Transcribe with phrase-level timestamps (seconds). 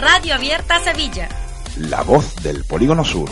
[0.00, 1.28] Radio Abierta Sevilla.
[1.76, 3.28] La voz del Polígono Sur.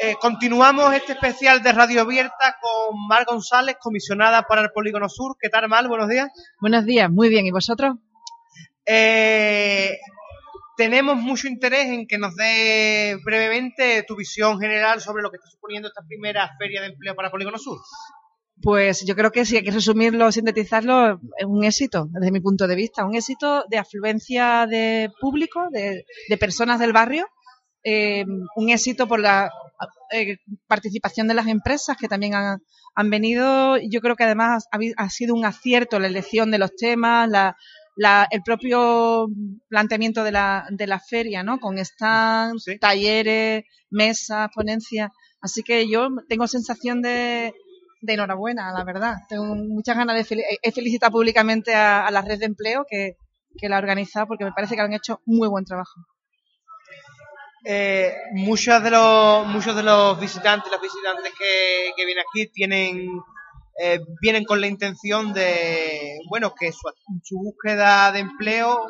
[0.00, 5.36] Eh, continuamos este especial de Radio Abierta con Mar González, comisionada para el Polígono Sur.
[5.38, 5.86] ¿Qué tal, Mar?
[5.86, 6.30] Buenos días.
[6.62, 7.44] Buenos días, muy bien.
[7.44, 7.96] ¿Y vosotros?
[8.86, 9.98] Eh,
[10.78, 15.50] tenemos mucho interés en que nos dé brevemente tu visión general sobre lo que está
[15.50, 17.78] suponiendo esta primera feria de empleo para Polígono Sur.
[18.62, 22.66] Pues yo creo que si hay que resumirlo, sintetizarlo, es un éxito, desde mi punto
[22.66, 26.04] de vista, un éxito de afluencia de público, de,
[26.38, 27.26] personas del barrio,
[27.84, 28.24] eh,
[28.56, 29.50] un éxito por la
[30.12, 32.58] eh, participación de las empresas que también han,
[32.96, 33.76] han venido.
[33.76, 38.26] Yo creo que además ha, ha, sido un acierto la elección de los temas, la,
[38.30, 39.28] el propio
[39.68, 41.60] planteamiento de la, de la feria, ¿no?
[41.60, 45.12] Con stands, talleres, mesas, ponencias.
[45.40, 47.54] Así que yo tengo sensación de,
[48.00, 49.16] de enhorabuena, la verdad.
[49.28, 53.16] Tengo muchas ganas de he felicitado públicamente a, la red de empleo que,
[53.56, 56.00] que la ha organizado porque me parece que han hecho muy buen trabajo.
[57.64, 63.20] Eh, muchos de los muchos de los visitantes, los visitantes que, que vienen aquí tienen
[63.80, 68.88] eh, vienen con la intención de, bueno, que su, búsqueda de empleo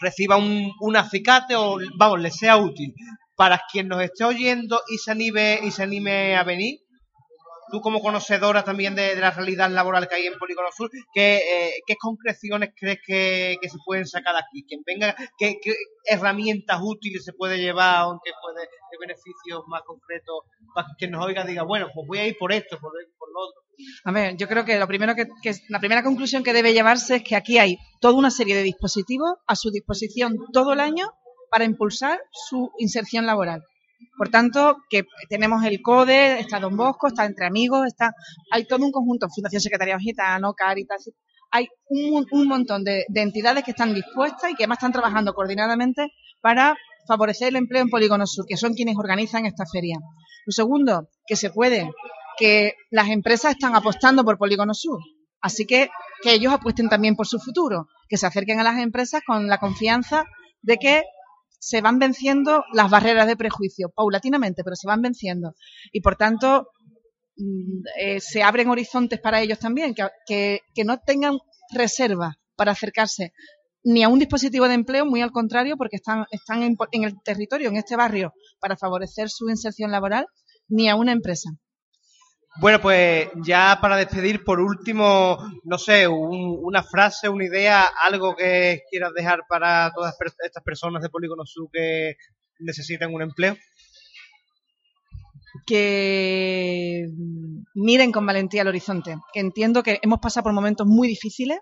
[0.00, 2.94] reciba un, un acicate o, vamos, le sea útil.
[3.36, 6.78] Para quien nos esté oyendo y se anime, y se anime a venir,
[7.70, 11.72] tú como conocedora también de, la realidad laboral que hay en Polígono Sur, ¿qué, eh,
[11.86, 14.64] qué concreciones crees que, se pueden sacar aquí?
[14.66, 15.58] ¿Quién venga, qué,
[16.04, 20.40] herramientas útiles se puede llevar, aunque puede, qué beneficios más concretos
[20.74, 23.40] para que nos oiga diga, bueno, pues voy a ir por esto, por, por lo
[23.40, 23.62] otro?
[24.04, 27.16] A ver, yo creo que lo primero que, que, la primera conclusión que debe llevarse
[27.16, 31.12] es que aquí hay toda una serie de dispositivos a su disposición todo el año
[31.50, 33.64] para impulsar su inserción laboral.
[34.16, 38.12] Por tanto, que tenemos el CODE, está Don Bosco, está Entre Amigos, está
[38.50, 41.10] hay todo un conjunto, Fundación Secretaría Gitano, Caritas,
[41.50, 46.08] hay un, un montón de, entidades que están dispuestas y que además están trabajando coordinadamente
[46.40, 46.76] para
[47.06, 49.98] favorecer el empleo en Polígono Sur, que son quienes organizan esta feria.
[50.46, 51.90] Lo segundo, que se puede,
[52.36, 54.98] que las empresas están apostando por Polígono Sur,
[55.40, 55.90] así que
[56.22, 59.58] que ellos apuesten también por su futuro, que se acerquen a las empresas con la
[59.58, 60.24] confianza
[60.62, 61.02] de que
[61.64, 65.54] se van venciendo las barreras de prejuicio, paulatinamente, pero se van venciendo.
[65.92, 66.68] Y por tanto,
[67.36, 71.38] mm, eh, se abren horizontes para ellos también, que, no tengan
[71.72, 73.32] reserva para acercarse
[73.82, 77.70] ni a un dispositivo de empleo, muy al contrario, porque están, están en, el territorio,
[77.70, 80.26] en este barrio, para favorecer su inserción laboral,
[80.68, 81.48] ni a una empresa.
[82.60, 88.82] Bueno, pues ya para despedir, por último, no sé, una frase, una idea, algo que
[88.88, 92.14] quieras dejar para todas estas personas de Polígono Sur que
[92.60, 93.56] necesitan un empleo.
[95.66, 97.06] Que
[97.74, 101.58] miren con valentía el horizonte, que entiendo que hemos pasado por momentos muy difíciles,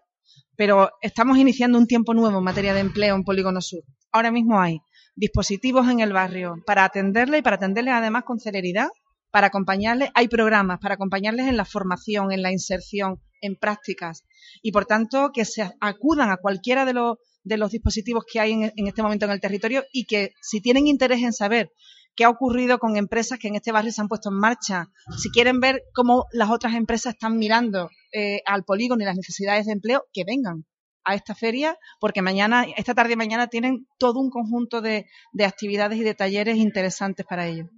[0.56, 3.82] pero estamos iniciando un tiempo nuevo en materia de empleo en Polígono Sur.
[4.10, 4.81] Ahora mismo hay
[5.14, 8.88] dispositivos en el barrio para atenderle y para atenderle además con celeridad
[9.32, 14.25] para acompañarles, hay programas para acompañarles en la formación, en la inserción, en prácticas.
[14.60, 18.53] Y por tanto, que se acudan a cualquiera de los, de los dispositivos que hay
[18.53, 21.72] en, este momento en el territorio y que si tienen interés en saber
[22.15, 25.31] qué ha ocurrido con empresas que en este barrio se han puesto en marcha, si
[25.31, 29.72] quieren ver cómo las otras empresas están mirando eh, al polígono y las necesidades de
[29.72, 30.66] empleo, que vengan
[31.04, 35.06] a esta feria, porque mañana, esta tarde y mañana tienen todo un conjunto de
[35.41, 37.69] actividades y de talleres interesantes para ellos.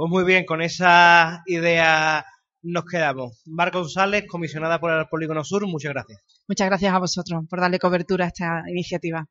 [0.00, 2.24] Pues muy bien, con esa idea
[2.62, 3.42] nos quedamos.
[3.44, 6.22] Mar González, comisionada por el Polígono Sur, muchas gracias.
[6.48, 9.26] Muchas gracias a vosotros por darle cobertura a esta iniciativa.